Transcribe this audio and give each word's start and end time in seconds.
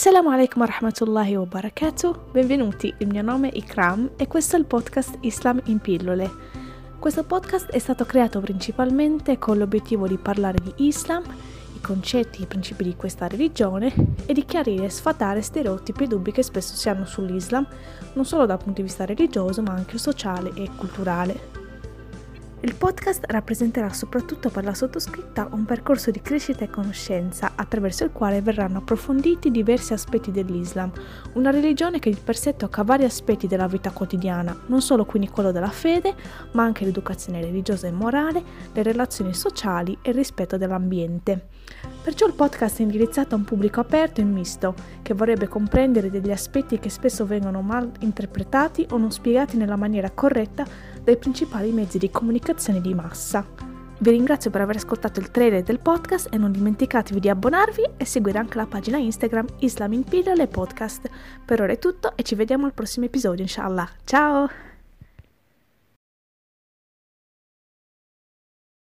Assalamu 0.00 0.30
alaikum 0.30 0.62
wa 0.62 0.66
rahmatullahi 0.66 1.36
wa 1.36 1.44
barakatuh, 1.44 2.32
benvenuti, 2.32 2.94
il 3.00 3.08
mio 3.08 3.20
nome 3.20 3.50
è 3.50 3.56
Ikram 3.58 4.12
e 4.16 4.26
questo 4.28 4.56
è 4.56 4.58
il 4.58 4.64
podcast 4.64 5.18
Islam 5.20 5.60
in 5.66 5.78
pillole. 5.78 6.30
Questo 6.98 7.22
podcast 7.22 7.70
è 7.70 7.78
stato 7.78 8.06
creato 8.06 8.40
principalmente 8.40 9.38
con 9.38 9.58
l'obiettivo 9.58 10.08
di 10.08 10.16
parlare 10.16 10.56
di 10.62 10.86
Islam, 10.86 11.22
i 11.76 11.80
concetti 11.82 12.38
e 12.38 12.44
i 12.44 12.46
principi 12.46 12.84
di 12.84 12.96
questa 12.96 13.26
religione 13.26 13.92
e 14.24 14.32
di 14.32 14.46
chiarire 14.46 14.86
e 14.86 14.88
sfatare 14.88 15.42
stereotipi 15.42 16.04
e 16.04 16.06
dubbi 16.06 16.32
che 16.32 16.42
spesso 16.42 16.76
si 16.76 16.88
hanno 16.88 17.04
sull'Islam, 17.04 17.66
non 18.14 18.24
solo 18.24 18.46
dal 18.46 18.56
punto 18.56 18.80
di 18.80 18.86
vista 18.86 19.04
religioso 19.04 19.60
ma 19.60 19.74
anche 19.74 19.98
sociale 19.98 20.50
e 20.54 20.70
culturale. 20.76 21.59
Il 22.62 22.74
podcast 22.74 23.24
rappresenterà 23.28 23.90
soprattutto 23.90 24.50
per 24.50 24.64
la 24.64 24.74
sottoscritta 24.74 25.48
un 25.52 25.64
percorso 25.64 26.10
di 26.10 26.20
crescita 26.20 26.62
e 26.62 26.68
conoscenza 26.68 27.52
attraverso 27.54 28.04
il 28.04 28.12
quale 28.12 28.42
verranno 28.42 28.78
approfonditi 28.78 29.50
diversi 29.50 29.94
aspetti 29.94 30.30
dell'Islam, 30.30 30.92
una 31.34 31.48
religione 31.50 31.98
che 31.98 32.10
di 32.10 32.20
per 32.22 32.36
sé 32.36 32.56
tocca 32.56 32.82
vari 32.82 33.04
aspetti 33.04 33.46
della 33.46 33.66
vita 33.66 33.92
quotidiana, 33.92 34.54
non 34.66 34.82
solo 34.82 35.06
quindi 35.06 35.30
quello 35.30 35.52
della 35.52 35.70
fede, 35.70 36.14
ma 36.52 36.62
anche 36.62 36.84
l'educazione 36.84 37.40
religiosa 37.40 37.86
e 37.86 37.92
morale, 37.92 38.42
le 38.74 38.82
relazioni 38.82 39.32
sociali 39.32 39.96
e 40.02 40.10
il 40.10 40.16
rispetto 40.16 40.58
dell'ambiente. 40.58 41.46
Perciò 42.02 42.26
il 42.26 42.32
podcast 42.32 42.78
è 42.78 42.82
indirizzato 42.82 43.34
a 43.34 43.38
un 43.38 43.44
pubblico 43.44 43.80
aperto 43.80 44.20
e 44.20 44.24
misto, 44.24 44.74
che 45.02 45.14
vorrebbe 45.14 45.48
comprendere 45.48 46.10
degli 46.10 46.30
aspetti 46.30 46.78
che 46.78 46.88
spesso 46.88 47.26
vengono 47.26 47.60
mal 47.60 47.90
interpretati 48.00 48.86
o 48.90 48.96
non 48.96 49.12
spiegati 49.12 49.56
nella 49.56 49.76
maniera 49.76 50.10
corretta 50.10 50.64
dai 51.02 51.18
principali 51.18 51.70
mezzi 51.72 51.98
di 51.98 52.10
comunicazione 52.10 52.80
di 52.80 52.94
massa. 52.94 53.46
Vi 54.02 54.10
ringrazio 54.10 54.50
per 54.50 54.62
aver 54.62 54.76
ascoltato 54.76 55.20
il 55.20 55.30
trailer 55.30 55.62
del 55.62 55.78
podcast 55.78 56.32
e 56.32 56.38
non 56.38 56.52
dimenticatevi 56.52 57.20
di 57.20 57.28
abbonarvi 57.28 57.82
e 57.98 58.06
seguire 58.06 58.38
anche 58.38 58.56
la 58.56 58.64
pagina 58.64 58.96
Instagram 58.96 59.46
Islam 59.58 59.92
in 59.92 60.04
Pillole 60.04 60.46
Podcast. 60.46 61.06
Per 61.44 61.60
ora 61.60 61.72
è 61.72 61.78
tutto 61.78 62.16
e 62.16 62.22
ci 62.22 62.34
vediamo 62.34 62.64
al 62.64 62.72
prossimo 62.72 63.04
episodio, 63.04 63.42
inshallah. 63.42 63.86
Ciao! 64.04 64.69